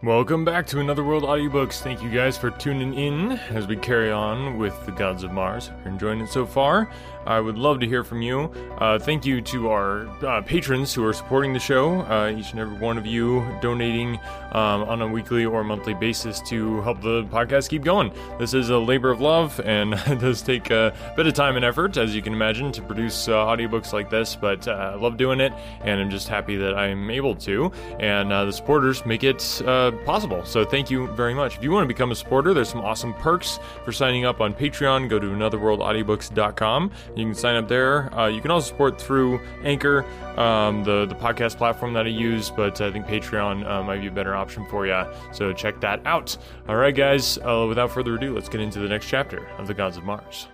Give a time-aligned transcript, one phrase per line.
[0.00, 1.80] Welcome back to Another World Audiobooks.
[1.80, 5.72] Thank you guys for tuning in as we carry on with the Gods of Mars.
[5.76, 6.88] If you're enjoying it so far,
[7.26, 8.50] I would love to hear from you.
[8.78, 12.60] Uh, thank you to our uh, patrons who are supporting the show, uh, each and
[12.60, 14.20] every one of you donating
[14.52, 18.12] um, on a weekly or monthly basis to help the podcast keep going.
[18.38, 21.64] This is a labor of love and it does take a bit of time and
[21.64, 25.16] effort, as you can imagine, to produce uh, audiobooks like this, but uh, I love
[25.16, 25.52] doing it
[25.82, 27.72] and I'm just happy that I'm able to.
[27.98, 29.60] And uh, the supporters make it
[30.04, 30.44] possible.
[30.44, 31.56] So thank you very much.
[31.56, 34.54] If you want to become a supporter, there's some awesome perks for signing up on
[34.54, 35.08] Patreon.
[35.08, 36.90] Go to anotherworldaudiobooks.com.
[37.16, 38.12] You can sign up there.
[38.18, 40.04] Uh, you can also support through Anchor,
[40.38, 44.08] um, the the podcast platform that I use, but I think Patreon uh, might be
[44.08, 45.04] a better option for you.
[45.32, 46.36] So check that out.
[46.68, 47.38] All right, guys.
[47.38, 50.48] Uh, without further ado, let's get into the next chapter of the Gods of Mars.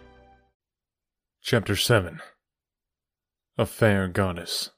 [1.43, 2.21] Chapter Seven.
[3.57, 4.71] A fair goddess.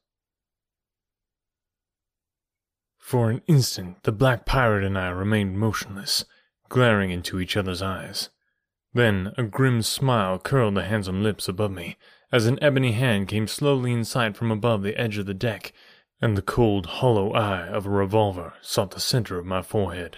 [3.07, 6.25] For an instant, the black pirate and I remained motionless,
[6.69, 8.31] glaring into each other's eyes.
[8.95, 11.99] Then a grim smile curled the handsome lips above me,
[12.33, 15.73] as an ebony hand came slowly in sight from above the edge of the deck,
[16.21, 20.17] and the cold, hollow eye of a revolver sought the center of my forehead.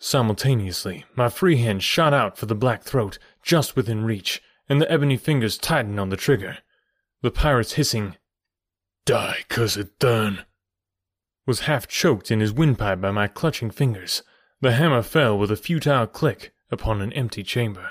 [0.00, 4.90] Simultaneously, my free hand shot out for the black throat, just within reach, and the
[4.90, 6.58] ebony fingers tightened on the trigger.
[7.22, 8.16] The pirate's hissing,
[9.04, 10.44] Die, cursed Thern,
[11.46, 14.22] was half choked in his windpipe by my clutching fingers.
[14.60, 17.90] The hammer fell with a futile click upon an empty chamber.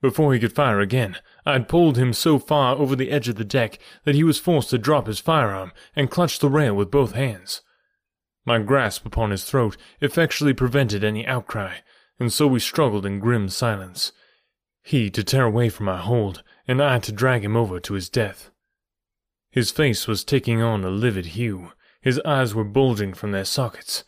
[0.00, 3.36] Before he could fire again, I had pulled him so far over the edge of
[3.36, 6.90] the deck that he was forced to drop his firearm and clutch the rail with
[6.90, 7.62] both hands.
[8.44, 11.78] My grasp upon his throat effectually prevented any outcry,
[12.20, 14.12] and so we struggled in grim silence.
[14.82, 18.08] He to tear away from my hold, and I to drag him over to his
[18.08, 18.50] death.
[19.50, 21.72] His face was taking on a livid hue,
[22.06, 24.04] his eyes were bulging from their sockets.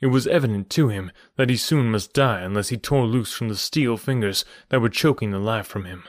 [0.00, 3.48] It was evident to him that he soon must die unless he tore loose from
[3.48, 6.04] the steel fingers that were choking the life from him.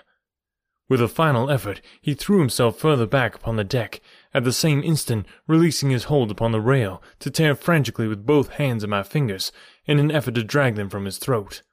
[0.88, 4.01] With a final effort, he threw himself further back upon the deck,
[4.35, 8.50] at the same instant releasing his hold upon the rail to tear frantically with both
[8.50, 9.51] hands at my fingers
[9.88, 11.63] in an effort to drag them from his throat.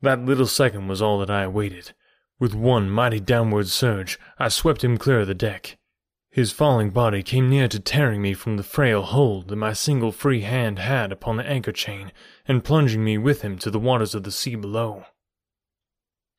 [0.00, 1.92] That little second was all that I awaited.
[2.38, 5.76] With one mighty downward surge, I swept him clear of the deck.
[6.32, 10.12] His falling body came near to tearing me from the frail hold that my single
[10.12, 12.12] free hand had upon the anchor chain
[12.46, 15.06] and plunging me with him to the waters of the sea below.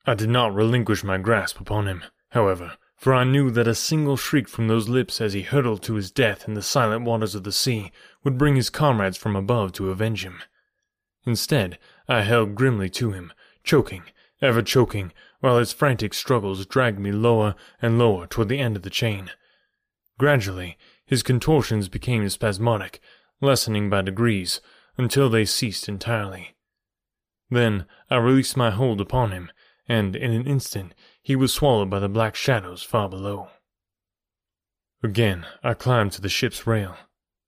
[0.06, 4.16] I did not relinquish my grasp upon him, however, for I knew that a single
[4.16, 7.44] shriek from those lips as he hurtled to his death in the silent waters of
[7.44, 7.92] the sea
[8.24, 10.42] would bring his comrades from above to avenge him.
[11.26, 11.78] Instead,
[12.08, 14.04] I held grimly to him, choking,
[14.42, 18.84] ever choking, while his frantic struggles dragged me lower and lower toward the end of
[18.84, 19.32] the chain.
[20.18, 23.00] Gradually, his contortions became spasmodic,
[23.42, 24.62] lessening by degrees,
[24.98, 26.56] until they ceased entirely.
[27.50, 29.52] Then I released my hold upon him,
[29.88, 33.50] and in an instant he was swallowed by the black shadows far below.
[35.04, 36.96] Again I climbed to the ship's rail.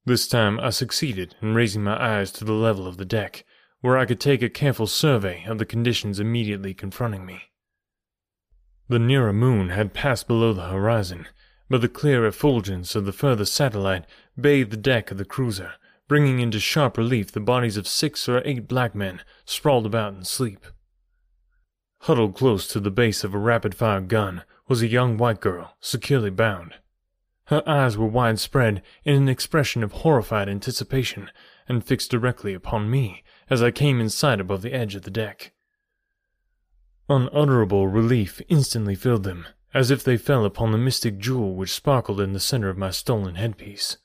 [0.06, 3.46] This time I succeeded in raising my eyes to the level of the deck,
[3.80, 7.44] where I could take a careful survey of the conditions immediately confronting me.
[8.90, 11.28] The nearer moon had passed below the horizon,
[11.70, 14.06] but the clear effulgence of the further satellite
[14.40, 15.74] bathed the deck of the cruiser,
[16.08, 20.24] bringing into sharp relief the bodies of six or eight black men sprawled about in
[20.24, 20.66] sleep.
[22.02, 26.30] Huddled close to the base of a rapid-fire gun was a young white girl, securely
[26.30, 26.76] bound.
[27.46, 31.30] Her eyes were widespread in an expression of horrified anticipation
[31.68, 35.12] and fixed directly upon me as I came in sight above the edge of the
[35.12, 35.52] deck.
[37.10, 42.22] Unutterable relief instantly filled them, as if they fell upon the mystic jewel which sparkled
[42.22, 43.98] in the center of my stolen headpiece.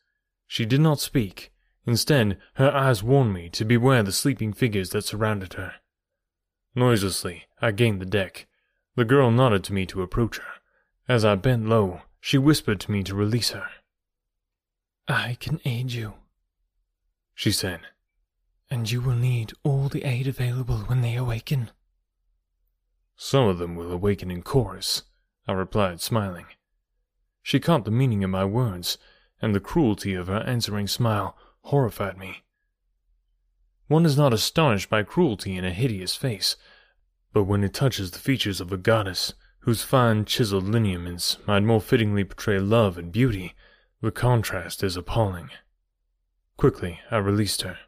[0.46, 1.52] She did not speak.
[1.86, 5.74] Instead, her eyes warned me to beware the sleeping figures that surrounded her.
[6.74, 8.46] Noiselessly, I gained the deck.
[8.96, 10.52] The girl nodded to me to approach her.
[11.08, 13.68] As I bent low, she whispered to me to release her.
[15.06, 16.14] I can aid you,
[17.34, 17.80] she said,
[18.70, 21.70] and you will need all the aid available when they awaken.
[23.16, 25.02] Some of them will awaken in Korus,
[25.48, 26.46] I replied, smiling.
[27.42, 28.98] She caught the meaning of my words,
[29.40, 32.42] and the cruelty of her answering smile horrified me.
[33.86, 36.56] One is not astonished by cruelty in a hideous face,
[37.32, 41.80] but when it touches the features of a goddess whose fine chiseled lineaments might more
[41.80, 43.54] fittingly portray love and beauty,
[44.02, 45.48] the contrast is appalling.
[46.58, 47.78] Quickly, I released her.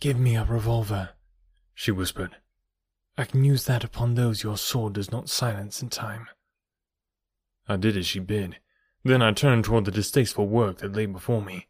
[0.00, 1.10] Give me a revolver,
[1.74, 2.36] she whispered.
[3.18, 6.28] I can use that upon those your sword does not silence in time.
[7.66, 8.58] I did as she bid.
[9.04, 11.68] Then I turned toward the distasteful work that lay before me.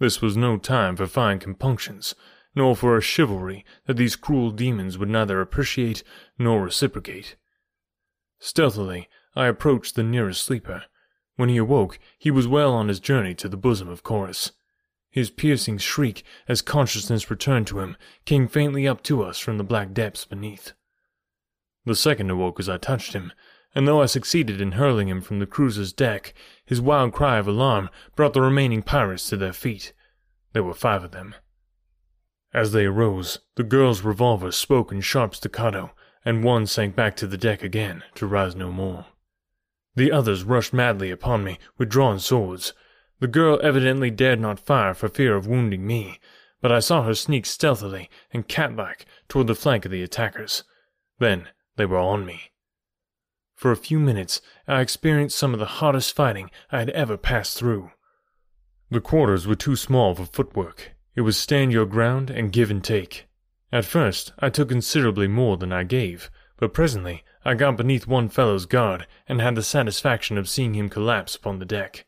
[0.00, 2.14] This was no time for fine compunctions,
[2.54, 6.02] nor for a chivalry that these cruel demons would neither appreciate
[6.38, 7.36] nor reciprocate.
[8.38, 10.84] Stealthily, I approached the nearest sleeper.
[11.36, 14.52] When he awoke, he was well on his journey to the bosom of Korus.
[15.10, 19.64] His piercing shriek, as consciousness returned to him, came faintly up to us from the
[19.64, 20.72] black depths beneath.
[21.84, 23.32] The second awoke as I touched him,
[23.74, 26.34] and though I succeeded in hurling him from the cruiser's deck,
[26.66, 29.92] his wild cry of alarm brought the remaining pirates to their feet.
[30.52, 31.34] There were five of them.
[32.52, 35.92] As they arose, the girl's revolver spoke in sharp staccato,
[36.24, 39.06] and one sank back to the deck again to rise no more.
[39.94, 42.72] The others rushed madly upon me with drawn swords.
[43.20, 46.20] The girl evidently dared not fire for fear of wounding me,
[46.60, 50.62] but I saw her sneak stealthily and cat-like toward the flank of the attackers.
[51.18, 52.52] Then they were on me.
[53.56, 57.58] For a few minutes, I experienced some of the hottest fighting I had ever passed
[57.58, 57.90] through.
[58.90, 60.92] The quarters were too small for footwork.
[61.16, 63.26] It was stand your ground and give and take.
[63.72, 68.28] At first, I took considerably more than I gave, but presently I got beneath one
[68.28, 72.06] fellow's guard and had the satisfaction of seeing him collapse upon the deck.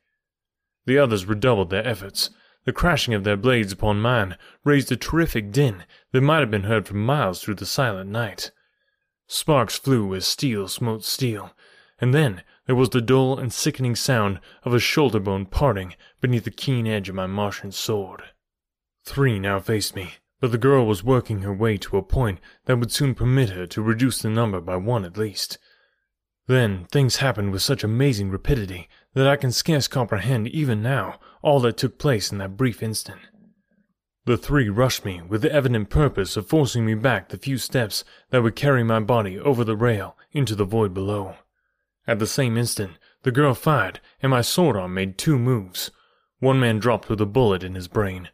[0.91, 2.31] The others redoubled their efforts.
[2.65, 6.65] The crashing of their blades upon mine raised a terrific din that might have been
[6.65, 8.51] heard for miles through the silent night.
[9.29, 11.55] Sparks flew as steel smote steel,
[12.01, 16.43] and then there was the dull and sickening sound of a shoulder bone parting beneath
[16.43, 18.25] the keen edge of my Martian sword.
[19.05, 22.81] Three now faced me, but the girl was working her way to a point that
[22.81, 25.57] would soon permit her to reduce the number by one at least.
[26.49, 31.61] Then things happened with such amazing rapidity that I can scarce comprehend even now all
[31.61, 33.21] that took place in that brief instant.
[34.27, 38.05] The three rushed me with the evident purpose of forcing me back the few steps
[38.31, 41.37] that would carry my body over the rail into the void below.
[42.07, 42.93] At the same instant,
[43.23, 45.91] the girl fired, and my sword arm made two moves.
[46.39, 48.29] One man dropped with a bullet in his brain.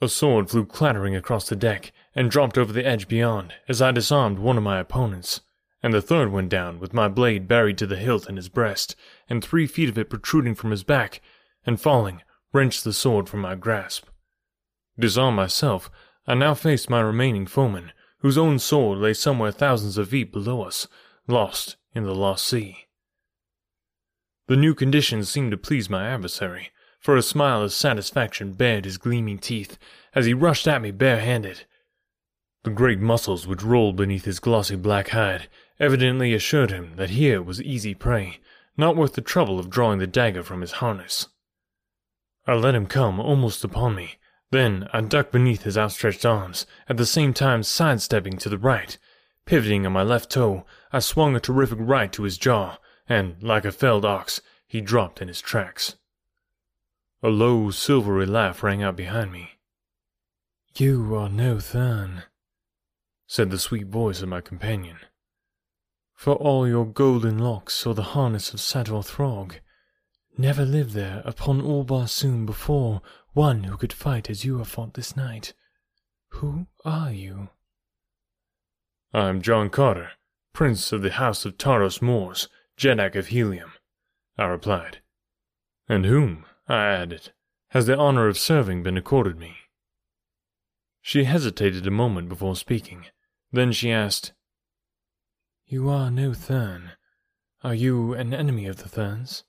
[0.00, 3.90] A sword flew clattering across the deck and dropped over the edge beyond as I
[3.90, 5.40] disarmed one of my opponents,
[5.82, 8.96] and the third went down with my blade buried to the hilt in his breast,
[9.28, 11.20] and three feet of it protruding from his back,
[11.66, 12.22] and falling,
[12.52, 14.06] wrenched the sword from my grasp.
[14.98, 15.90] Disarmed myself,
[16.26, 20.62] I now faced my remaining foeman, whose own sword lay somewhere thousands of feet below
[20.62, 20.88] us,
[21.26, 22.86] lost in the lost sea.
[24.48, 28.98] The new conditions seemed to please my adversary, for a smile of satisfaction bared his
[28.98, 29.78] gleaming teeth
[30.14, 31.64] as he rushed at me barehanded.
[32.64, 35.48] The great muscles which rolled beneath his glossy black hide
[35.78, 38.40] evidently assured him that here was easy prey,
[38.78, 41.28] not worth the trouble of drawing the dagger from his harness.
[42.46, 44.14] I let him come almost upon me,
[44.50, 48.96] then I ducked beneath his outstretched arms, at the same time sidestepping to the right.
[49.44, 52.78] Pivoting on my left toe, I swung a terrific right to his jaw,
[53.08, 55.96] and, like a felled ox, he dropped in his tracks.
[57.22, 59.58] A low, silvery laugh rang out behind me.
[60.76, 62.22] You are no Thern,
[63.26, 64.98] said the sweet voice of my companion.
[66.18, 69.60] For all your golden locks or the harness of Sator Throg,
[70.36, 73.02] never lived there upon all Barsoom before
[73.34, 75.54] one who could fight as you have fought this night.
[76.30, 77.50] Who are you?
[79.14, 80.10] I am John Carter,
[80.52, 83.74] Prince of the House of Tardos Mors, Jeddak of Helium,
[84.36, 84.98] I replied.
[85.88, 87.30] And whom, I added,
[87.68, 89.54] has the honor of serving been accorded me?
[91.00, 93.06] She hesitated a moment before speaking.
[93.52, 94.32] Then she asked,
[95.70, 96.92] You are no Thern.
[97.62, 99.44] Are you an enemy of the Therns?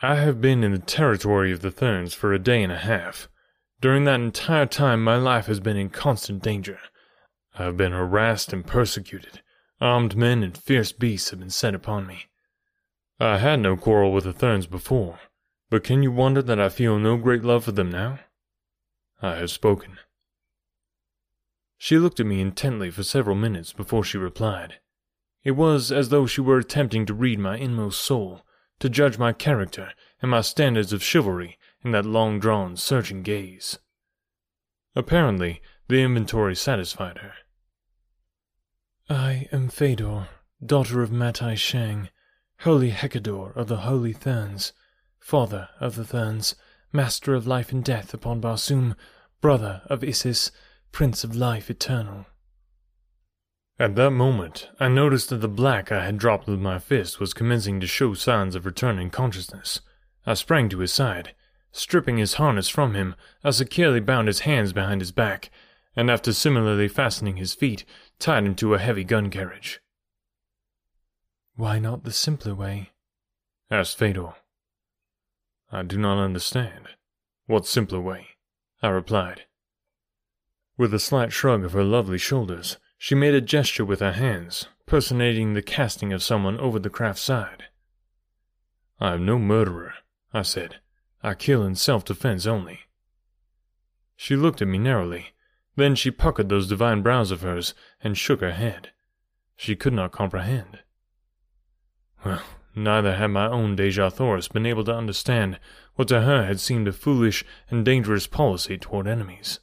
[0.00, 3.28] I have been in the territory of the Therns for a day and a half.
[3.80, 6.78] During that entire time, my life has been in constant danger.
[7.58, 9.42] I have been harassed and persecuted.
[9.80, 12.26] Armed men and fierce beasts have been set upon me.
[13.18, 15.18] I had no quarrel with the Therns before,
[15.68, 18.20] but can you wonder that I feel no great love for them now?
[19.20, 19.98] I have spoken.
[21.90, 24.78] She looked at me intently for several minutes before she replied.
[25.42, 28.46] It was as though she were attempting to read my inmost soul,
[28.78, 29.92] to judge my character
[30.22, 33.80] and my standards of chivalry in that long drawn, searching gaze.
[34.94, 37.32] Apparently, the inventory satisfied her.
[39.08, 40.28] I am Phaidor,
[40.64, 42.08] daughter of Matai Shang,
[42.60, 44.72] holy Hekkador of the Holy Therns,
[45.18, 46.54] father of the Therns,
[46.92, 48.94] master of life and death upon Barsoom,
[49.40, 50.52] brother of Issus,
[50.92, 52.26] prince of life eternal.
[53.78, 57.32] At that moment, I noticed that the black I had dropped with my fist was
[57.32, 59.80] commencing to show signs of returning consciousness.
[60.26, 61.34] I sprang to his side.
[61.72, 65.50] Stripping his harness from him, I securely bound his hands behind his back,
[65.96, 67.84] and after similarly fastening his feet,
[68.18, 69.80] tied him to a heavy gun carriage.
[71.54, 72.90] Why not the simpler way?
[73.70, 74.34] asked Phaidor.
[75.72, 76.88] I do not understand.
[77.46, 78.28] What simpler way?
[78.82, 79.46] I replied.
[80.80, 84.66] With a slight shrug of her lovely shoulders, she made a gesture with her hands,
[84.86, 87.64] personating the casting of someone over the craft's side.
[88.98, 89.92] I am no murderer,
[90.32, 90.76] I said.
[91.22, 92.80] I kill in self defense only.
[94.16, 95.34] She looked at me narrowly.
[95.76, 98.90] Then she puckered those divine brows of hers and shook her head.
[99.58, 100.78] She could not comprehend.
[102.24, 102.42] Well,
[102.74, 105.60] neither had my own Dejah Thoris been able to understand
[105.96, 109.60] what to her had seemed a foolish and dangerous policy toward enemies.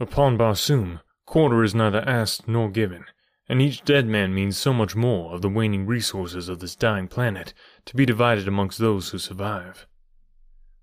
[0.00, 3.04] Upon Barsoom, quarter is neither asked nor given,
[3.48, 7.06] and each dead man means so much more of the waning resources of this dying
[7.06, 7.54] planet
[7.86, 9.86] to be divided amongst those who survive.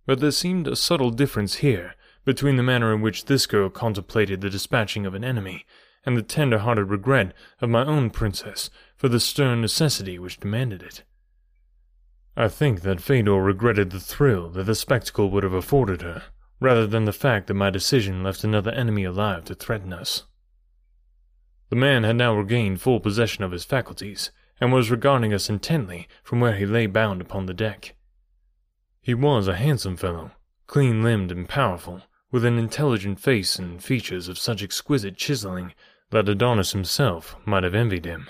[0.06, 4.40] But there seemed a subtle difference here between the manner in which this girl contemplated
[4.40, 5.66] the dispatching of an enemy
[6.06, 11.04] and the tender-hearted regret of my own princess for the stern necessity which demanded it.
[12.38, 16.24] I think that Phaidor regretted the thrill that the spectacle would have afforded her,
[16.62, 20.24] rather than the fact that my decision left another enemy alive to threaten us.
[21.70, 26.08] The man had now regained full possession of his faculties, and was regarding us intently
[26.24, 27.96] from where he lay bound upon the deck.
[29.02, 30.32] He was a handsome fellow,
[30.68, 35.74] clean-limbed and powerful, with an intelligent face and features of such exquisite chiseling
[36.12, 38.28] that Adonis himself might have envied him.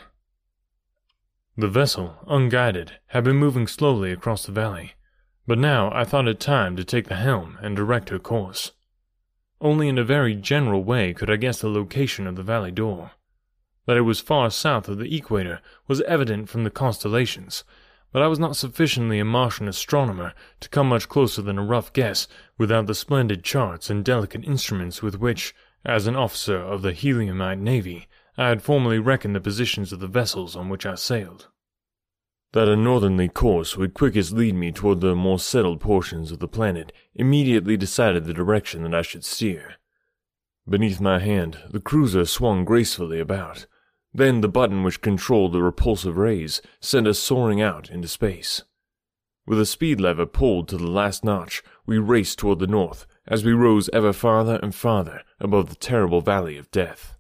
[1.58, 4.94] The vessel, unguided, had been moving slowly across the valley,
[5.48, 8.72] but now I thought it time to take the helm and direct her course.
[9.60, 13.12] Only in a very general way could I guess the location of the valley Dor.
[13.86, 17.64] That it was far south of the equator was evident from the constellations,
[18.12, 21.94] but I was not sufficiently a Martian astronomer to come much closer than a rough
[21.94, 25.54] guess without the splendid charts and delicate instruments with which,
[25.86, 28.08] as an officer of the Heliumite Navy,
[28.38, 31.48] I had formerly reckoned the positions of the vessels on which I sailed.
[32.54, 36.50] That a northerly course would quickest lead me toward the more settled portions of the
[36.50, 39.76] planet immediately decided the direction that I should steer.
[40.68, 43.68] Beneath my hand, the cruiser swung gracefully about,
[44.14, 48.64] then the button which controlled the repulsive rays sent us soaring out into space.
[49.46, 53.46] With a speed lever pulled to the last notch, we raced toward the north as
[53.46, 57.18] we rose ever farther and farther above the terrible valley of death.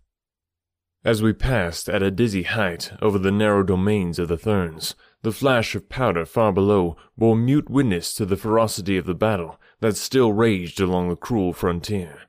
[1.03, 4.93] As we passed at a dizzy height over the narrow domains of the Therns,
[5.23, 9.59] the flash of powder far below bore mute witness to the ferocity of the battle
[9.79, 12.21] that still raged along the cruel frontier.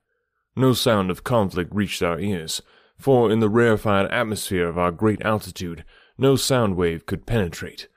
[0.55, 2.61] No sound of conflict reached our ears,
[2.99, 5.85] for in the rarefied atmosphere of our great altitude,
[6.19, 7.89] no sound wave could penetrate.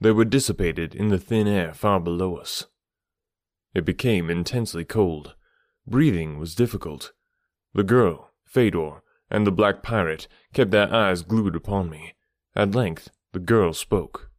[0.00, 2.66] They were dissipated in the thin air far below us.
[3.74, 5.34] It became intensely cold.
[5.86, 7.12] Breathing was difficult.
[7.74, 12.14] The girl, Phaidor, and the black pirate kept their eyes glued upon me.
[12.54, 14.30] At length, the girl spoke.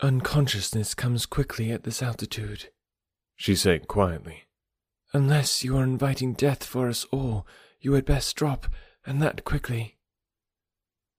[0.00, 2.70] Unconsciousness comes quickly at this altitude,
[3.36, 4.44] she said quietly.
[5.12, 7.46] Unless you are inviting death for us all,
[7.80, 8.66] you had best drop,
[9.06, 9.98] and that quickly.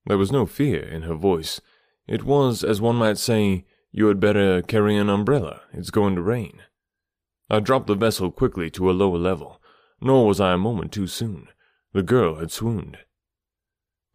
[0.06, 1.62] There was no fear in her voice.
[2.08, 6.22] It was, as one might say, you had better carry an umbrella, it's going to
[6.22, 6.62] rain.
[7.50, 9.62] I dropped the vessel quickly to a lower level,
[10.02, 11.48] nor was I a moment too soon.
[11.94, 12.98] The girl had swooned.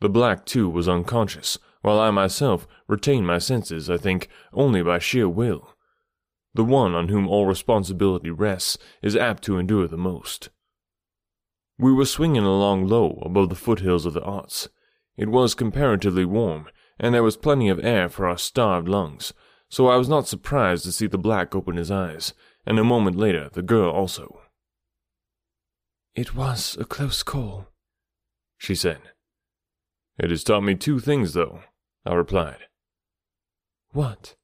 [0.01, 4.99] The black, too, was unconscious, while I myself retain my senses, I think, only by
[4.99, 5.77] sheer will.
[6.53, 10.49] The one on whom all responsibility rests is apt to endure the most.
[11.79, 14.69] We were swinging along low above the foothills of the Otz.
[15.17, 16.67] It was comparatively warm,
[16.99, 19.33] and there was plenty of air for our starved lungs,
[19.69, 22.35] so I was not surprised to see the black open his eyes,
[22.67, 24.41] and a moment later the girl also.
[26.17, 27.69] It was a close call,
[28.59, 29.03] she said.
[30.19, 31.61] It has taught me two things, though,
[32.07, 32.69] I replied.
[33.91, 34.37] What?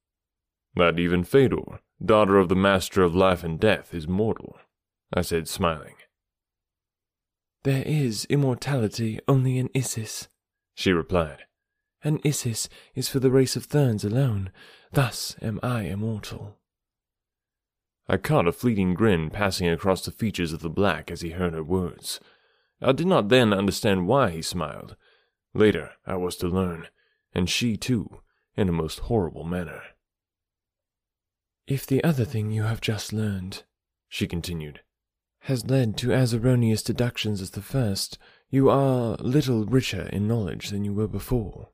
[0.74, 4.58] That even Phaidor, daughter of the Master of Life and Death, is mortal,
[5.14, 5.94] I said, smiling.
[7.62, 10.28] There is immortality only in Issus,
[10.74, 11.44] she replied,
[12.02, 14.50] and Issus is for the race of Therns alone.
[14.92, 16.58] Thus am I immortal.
[18.08, 21.52] I caught a fleeting grin passing across the features of the black as he heard
[21.52, 22.18] her words.
[22.80, 24.96] I did not then understand why he smiled.
[25.54, 26.88] Later I was to learn,
[27.34, 28.20] and she too,
[28.56, 29.82] in a most horrible manner.
[31.66, 33.62] If the other thing you have just learned,
[34.08, 34.80] she continued,
[35.40, 38.18] has led to as erroneous deductions as the first,
[38.50, 41.70] you are little richer in knowledge than you were before.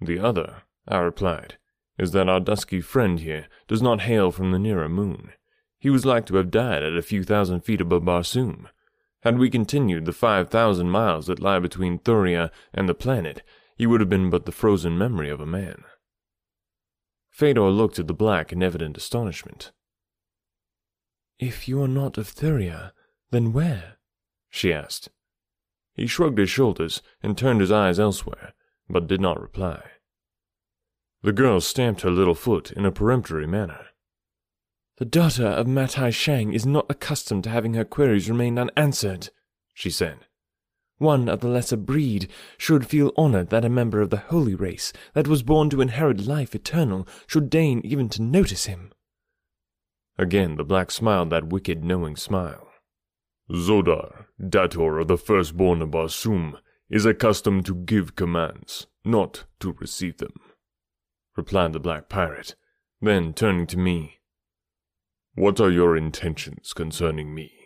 [0.00, 1.56] The other, I replied,
[1.98, 5.32] is that our dusky friend here does not hail from the nearer moon.
[5.78, 8.66] He was like to have died at a few thousand feet above Barsoom.
[9.22, 13.42] Had we continued the five thousand miles that lie between Thuria and the planet,
[13.78, 15.84] he would have been but the frozen memory of a man.
[17.30, 19.70] Phaidor looked at the black in evident astonishment.
[21.38, 22.92] If you are not of Thuria,
[23.30, 23.98] then where?
[24.50, 25.10] she asked.
[25.94, 28.54] He shrugged his shoulders and turned his eyes elsewhere,
[28.90, 29.82] but did not reply.
[31.22, 33.86] The girl stamped her little foot in a peremptory manner.
[34.96, 39.28] The daughter of Matai Shang is not accustomed to having her queries remain unanswered,
[39.72, 40.26] she said.
[40.98, 44.92] One of the lesser breed should feel honored that a member of the holy race
[45.14, 48.92] that was born to inherit life eternal should deign even to notice him.
[50.18, 52.68] Again the black smiled that wicked knowing smile.
[53.50, 56.58] Xodar, dator of the firstborn of Barsoom,
[56.90, 60.34] is accustomed to give commands, not to receive them,
[61.36, 62.56] replied the black pirate.
[63.00, 64.18] Then, turning to me,
[65.34, 67.57] What are your intentions concerning me?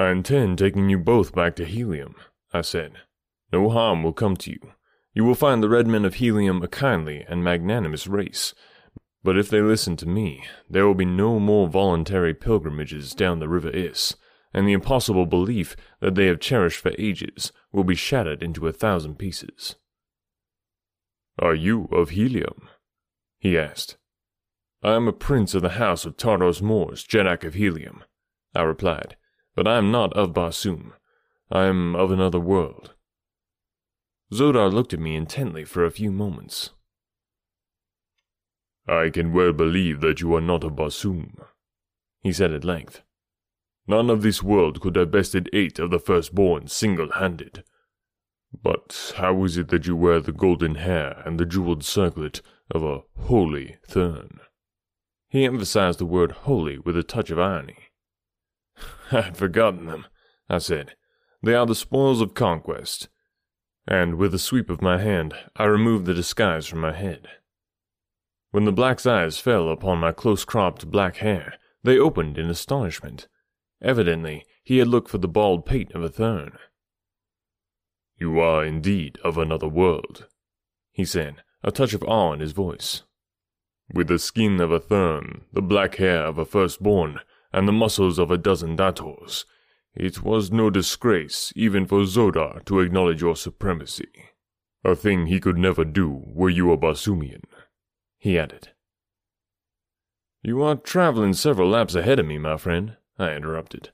[0.00, 2.14] I intend taking you both back to Helium,
[2.54, 2.92] I said.
[3.52, 4.72] No harm will come to you.
[5.12, 8.54] You will find the red men of Helium a kindly and magnanimous race.
[9.22, 13.48] But if they listen to me, there will be no more voluntary pilgrimages down the
[13.50, 14.16] River Iss,
[14.54, 18.72] and the impossible belief that they have cherished for ages will be shattered into a
[18.72, 19.76] thousand pieces.
[21.38, 22.70] Are you of Helium?
[23.38, 23.98] he asked.
[24.82, 28.02] I am a prince of the house of Tardos Mors, Jeddak of Helium,
[28.54, 29.16] I replied.
[29.60, 30.94] But I am not of Barsoom.
[31.50, 32.94] I am of another world.
[34.32, 36.70] Xodar looked at me intently for a few moments.
[38.88, 41.44] I can well believe that you are not of Barsoom,
[42.22, 43.02] he said at length.
[43.86, 47.62] None of this world could have bested eight of the firstborn single-handed.
[48.62, 52.40] But how is it that you wear the golden hair and the jeweled circlet
[52.70, 54.40] of a holy Thern?
[55.28, 57.89] He emphasized the word holy with a touch of irony.
[59.12, 60.06] I had forgotten them,
[60.48, 60.94] I said.
[61.42, 63.08] They are the spoils of conquest.
[63.86, 67.26] And with a sweep of my hand, I removed the disguise from my head.
[68.50, 73.28] When the black's eyes fell upon my close cropped black hair, they opened in astonishment.
[73.80, 76.58] Evidently, he had looked for the bald pate of a Thern.
[78.18, 80.26] You are indeed of another world,
[80.92, 83.02] he said, a touch of awe in his voice.
[83.92, 87.20] With the skin of a Thern, the black hair of a firstborn,
[87.52, 89.44] and the muscles of a dozen dators.
[89.94, 94.08] It was no disgrace even for Xodar to acknowledge your supremacy.
[94.84, 97.42] A thing he could never do were you a Barsoomian,
[98.18, 98.70] he added.
[100.42, 103.90] You are traveling several laps ahead of me, my friend, I interrupted.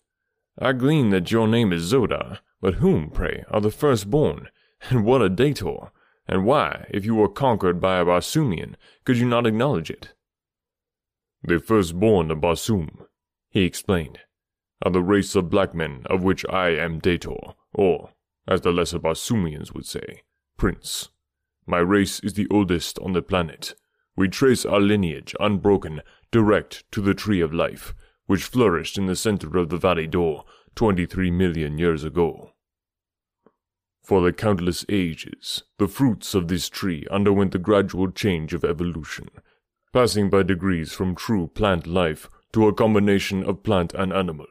[0.58, 4.48] I glean that your name is Xodar, but whom, pray, are the firstborn,
[4.90, 5.90] and what a dator,
[6.28, 10.12] and why, if you were conquered by a Barsoomian, could you not acknowledge it?
[11.42, 13.06] The firstborn of Barsoom,
[13.56, 14.18] he explained,
[14.82, 18.10] are the race of black men of which I am Dator, or,
[18.46, 20.24] as the lesser Barsoomians would say,
[20.58, 21.08] Prince.
[21.66, 23.74] My race is the oldest on the planet.
[24.14, 27.94] We trace our lineage unbroken direct to the Tree of Life,
[28.26, 32.52] which flourished in the center of the Valley Dor 23 million years ago.
[34.02, 39.30] For the countless ages, the fruits of this tree underwent the gradual change of evolution,
[39.94, 44.46] passing by degrees from true plant life to a combination of plant and animal.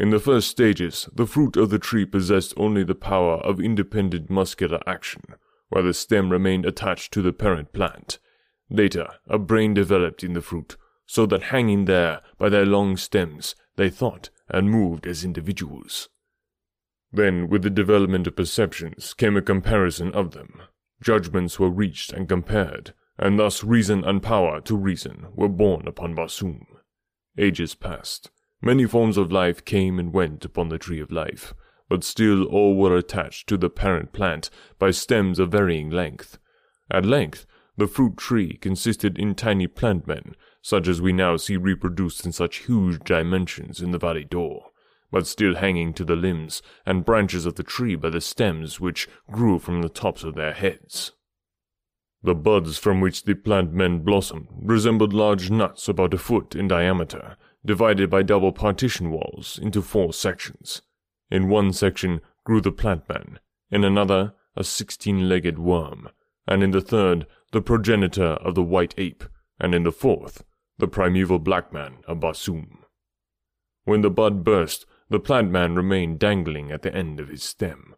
[0.00, 4.28] In the first stages, the fruit of the tree possessed only the power of independent
[4.28, 5.22] muscular action,
[5.68, 8.18] while the stem remained attached to the parent plant.
[8.68, 13.54] Later, a brain developed in the fruit, so that hanging there by their long stems,
[13.76, 16.08] they thought and moved as individuals.
[17.12, 20.62] Then, with the development of perceptions, came a comparison of them.
[21.00, 26.16] Judgments were reached and compared, and thus reason and power to reason were born upon
[26.16, 26.66] Barsoom.
[27.38, 28.30] Ages passed.
[28.62, 31.54] Many forms of life came and went upon the tree of life,
[31.88, 36.38] but still all were attached to the parent plant by stems of varying length.
[36.90, 37.46] At length,
[37.76, 42.32] the fruit tree consisted in tiny plant men, such as we now see reproduced in
[42.32, 44.70] such huge dimensions in the Valley Dor,
[45.10, 49.08] but still hanging to the limbs and branches of the tree by the stems which
[49.30, 51.12] grew from the tops of their heads.
[52.22, 56.66] The buds from which the plant men blossomed resembled large nuts about a foot in
[56.66, 60.82] diameter, divided by double partition walls into four sections.
[61.30, 63.38] In one section grew the plant man,
[63.70, 66.08] in another a sixteen-legged worm,
[66.46, 69.24] and in the third the progenitor of the white ape,
[69.60, 70.44] and in the fourth
[70.78, 72.78] the primeval black man of Barsoom.
[73.84, 77.94] When the bud burst, the plant man remained dangling at the end of his stem,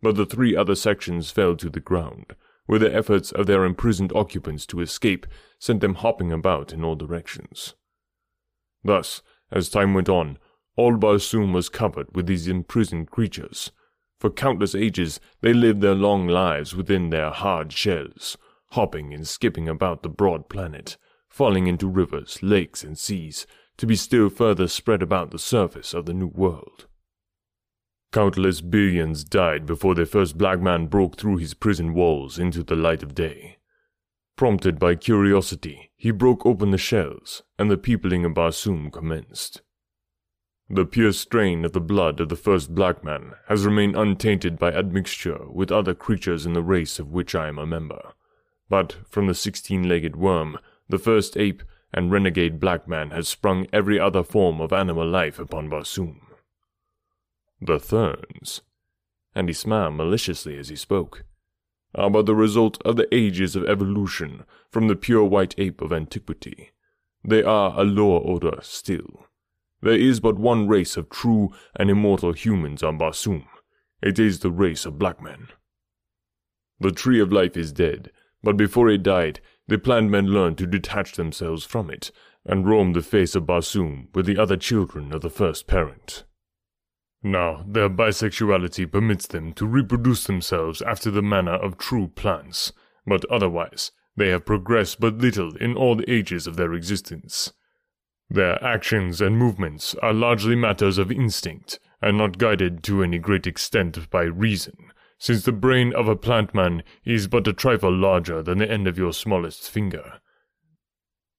[0.00, 2.34] but the three other sections fell to the ground,
[2.66, 5.26] where the efforts of their imprisoned occupants to escape
[5.58, 7.74] sent them hopping about in all directions.
[8.84, 10.38] Thus, as time went on,
[10.76, 13.72] all Barsoom was covered with these imprisoned creatures.
[14.18, 18.38] For countless ages they lived their long lives within their hard shells,
[18.70, 20.96] hopping and skipping about the broad planet,
[21.28, 23.46] falling into rivers, lakes, and seas,
[23.76, 26.86] to be still further spread about the surface of the New World.
[28.12, 32.76] Countless billions died before the first black man broke through his prison walls into the
[32.76, 33.56] light of day.
[34.36, 39.62] Prompted by curiosity, he broke open the shells, and the peopling of Barsoom commenced.
[40.68, 44.72] The pure strain of the blood of the first black man has remained untainted by
[44.72, 48.12] admixture with other creatures in the race of which I am a member.
[48.68, 51.62] But from the sixteen legged worm, the first ape,
[51.94, 56.20] and renegade black man has sprung every other form of animal life upon Barsoom.
[57.64, 58.62] The Therns,
[59.34, 61.24] and he smiled maliciously as he spoke,
[61.94, 65.92] are but the result of the ages of evolution from the pure white ape of
[65.92, 66.72] antiquity.
[67.24, 69.26] They are a lower order still
[69.82, 73.46] there is but one race of true and immortal humans on Barsoom.
[74.00, 75.48] It is the race of black men.
[76.80, 78.10] The tree of life is dead,
[78.42, 82.10] but before it died, the plant men learned to detach themselves from it
[82.44, 86.24] and roam the face of Barsoom with the other children of the first parent.
[87.22, 92.72] Now, their bisexuality permits them to reproduce themselves after the manner of true plants,
[93.06, 97.52] but otherwise, they have progressed but little in all the ages of their existence.
[98.28, 103.46] Their actions and movements are largely matters of instinct, and not guided to any great
[103.46, 104.74] extent by reason,
[105.18, 108.88] since the brain of a plant man is but a trifle larger than the end
[108.88, 110.20] of your smallest finger.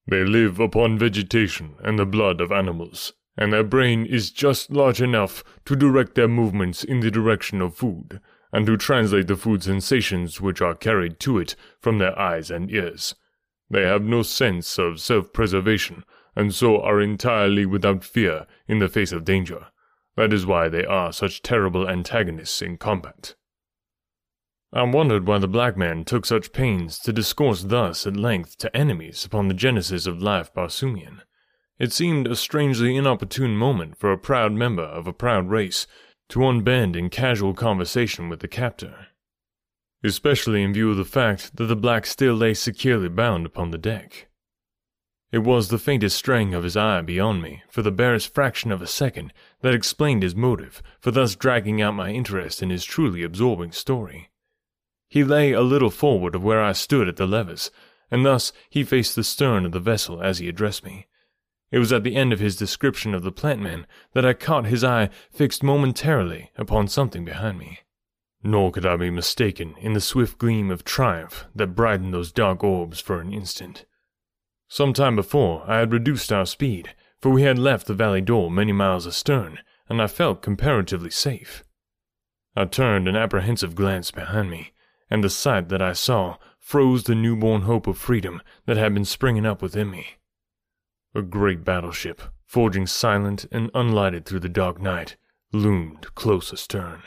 [0.06, 5.02] They live upon vegetation and the blood of animals, and their brain is just large
[5.02, 8.20] enough to direct their movements in the direction of food,
[8.52, 12.70] and to translate the food sensations which are carried to it from their eyes and
[12.70, 13.14] ears.
[13.68, 16.04] They have no sense of self preservation,
[16.36, 19.66] and so are entirely without fear in the face of danger.
[20.16, 23.34] That is why they are such terrible antagonists in combat.
[24.72, 28.76] I wondered why the black man took such pains to discourse thus at length to
[28.76, 31.20] enemies upon the genesis of life Barsoomian.
[31.78, 35.86] It seemed a strangely inopportune moment for a proud member of a proud race
[36.28, 39.08] to unbend in casual conversation with the captor,
[40.04, 43.78] especially in view of the fact that the black still lay securely bound upon the
[43.78, 44.28] deck.
[45.32, 48.80] It was the faintest straying of his eye beyond me, for the barest fraction of
[48.80, 49.32] a second,
[49.62, 54.30] that explained his motive for thus dragging out my interest in his truly absorbing story.
[55.08, 57.72] He lay a little forward of where I stood at the levers,
[58.12, 61.08] and thus he faced the stern of the vessel as he addressed me.
[61.74, 64.84] It was at the end of his description of the plantman that I caught his
[64.84, 67.80] eye fixed momentarily upon something behind me.
[68.44, 72.62] Nor could I be mistaken in the swift gleam of triumph that brightened those dark
[72.62, 73.86] orbs for an instant.
[74.68, 78.52] Some time before, I had reduced our speed, for we had left the valley Dor
[78.52, 79.58] many miles astern,
[79.88, 81.64] and I felt comparatively safe.
[82.54, 84.74] I turned an apprehensive glance behind me,
[85.10, 89.04] and the sight that I saw froze the newborn hope of freedom that had been
[89.04, 90.18] springing up within me.
[91.14, 95.16] A great battleship, forging silent and unlighted through the dark night,
[95.52, 97.02] loomed close astern.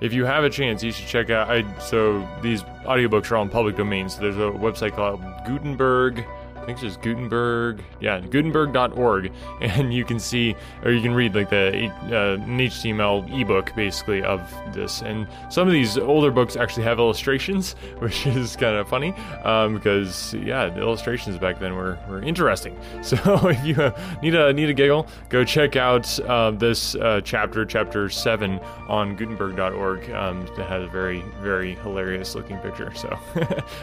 [0.00, 1.50] if you have a chance, you should check out.
[1.50, 4.08] I, so these audiobooks are all public domain.
[4.08, 6.24] So there's a website called Gutenberg
[6.60, 11.34] I think it's just Gutenberg, yeah, Gutenberg.org, and you can see or you can read
[11.34, 14.40] like the uh, HTML ebook basically of
[14.74, 15.00] this.
[15.00, 19.74] And some of these older books actually have illustrations, which is kind of funny um,
[19.74, 22.78] because yeah, the illustrations back then were, were interesting.
[23.10, 23.16] So
[23.48, 27.64] if you uh, need a need a giggle, go check out uh, this uh, chapter,
[27.64, 30.10] chapter seven, on Gutenberg.org.
[30.10, 32.92] Um, it has a very very hilarious looking picture.
[32.94, 33.18] So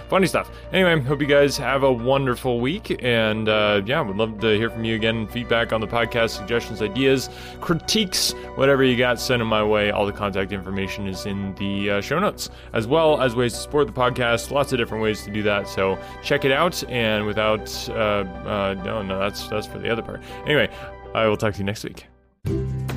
[0.08, 0.50] funny stuff.
[0.72, 3.02] Anyway, hope you guys have a wonderful week week.
[3.02, 5.26] And uh, yeah, would love to hear from you again.
[5.28, 7.30] Feedback on the podcast, suggestions, ideas,
[7.62, 9.90] critiques, whatever you got, send them my way.
[9.90, 13.60] All the contact information is in the uh, show notes, as well as ways to
[13.60, 14.52] support the podcast.
[14.52, 15.70] Lots of different ways to do that.
[15.70, 16.84] So check it out.
[16.90, 20.22] And without, uh, uh no, no, that's that's for the other part.
[20.46, 20.70] Anyway,
[21.16, 22.97] I will talk to you next week.